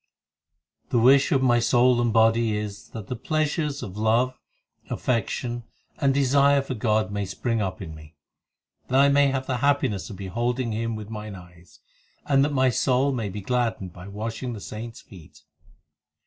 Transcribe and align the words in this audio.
The 0.89 0.97
wish 0.97 1.31
of 1.31 1.43
my 1.43 1.59
soul 1.59 2.01
and 2.01 2.11
body 2.11 2.57
is 2.57 2.87
That 2.89 3.05
the 3.05 3.15
pleasures 3.15 3.83
of 3.83 3.99
love, 3.99 4.35
affection, 4.89 5.61
and 5.99 6.11
desire 6.11 6.63
for 6.63 6.73
God 6.73 7.11
may 7.11 7.23
spring 7.23 7.61
up 7.61 7.83
in 7.83 7.93
me; 7.93 8.15
That 8.87 8.99
I 8.99 9.09
may 9.09 9.27
have 9.27 9.45
the 9.45 9.57
happiness 9.57 10.09
of 10.09 10.15
beholding 10.15 10.71
Him 10.71 10.95
with 10.95 11.11
mine 11.11 11.35
eyes; 11.35 11.81
And 12.25 12.43
that 12.43 12.51
my 12.51 12.71
soul 12.71 13.11
may 13.11 13.29
be 13.29 13.41
gladdened 13.41 13.93
by 13.93 14.07
washing 14.07 14.53
the 14.53 14.59
saints 14.59 15.01
feet. 15.01 15.43